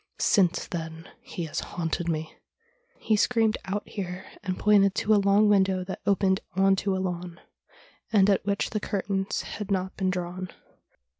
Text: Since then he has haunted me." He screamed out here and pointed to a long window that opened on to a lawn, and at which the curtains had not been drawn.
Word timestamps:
Since 0.17 0.65
then 0.65 1.09
he 1.21 1.43
has 1.45 1.59
haunted 1.59 2.09
me." 2.09 2.35
He 2.97 3.15
screamed 3.15 3.59
out 3.65 3.87
here 3.87 4.25
and 4.41 4.57
pointed 4.57 4.95
to 4.95 5.13
a 5.13 5.21
long 5.21 5.47
window 5.47 5.83
that 5.83 6.01
opened 6.07 6.39
on 6.55 6.75
to 6.77 6.95
a 6.97 6.97
lawn, 6.97 7.39
and 8.11 8.27
at 8.27 8.43
which 8.43 8.71
the 8.71 8.79
curtains 8.79 9.43
had 9.43 9.69
not 9.69 9.95
been 9.97 10.09
drawn. 10.09 10.49